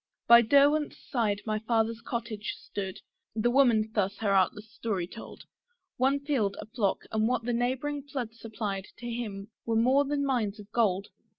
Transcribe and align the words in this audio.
By 0.27 0.41
Derwent's 0.41 0.97
side 0.97 1.43
my 1.45 1.59
Father's 1.59 2.01
cottage 2.01 2.55
stood, 2.57 3.01
(The 3.35 3.51
Woman 3.51 3.91
thus 3.93 4.17
her 4.17 4.31
artless 4.31 4.67
story 4.73 5.05
told) 5.05 5.43
One 5.97 6.19
field, 6.21 6.57
a 6.59 6.65
flock, 6.65 7.03
and 7.11 7.27
what 7.27 7.43
the 7.43 7.53
neighbouring 7.53 8.01
flood 8.11 8.33
Supplied, 8.33 8.87
to 8.97 9.07
him 9.07 9.51
were 9.63 9.75
more 9.75 10.03
than 10.03 10.25
mines 10.25 10.59
of 10.59 10.71
gold. 10.71 11.09